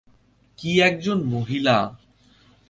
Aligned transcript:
কী 0.57 0.71
একজন 0.81 1.23
মহিলা। 1.23 1.77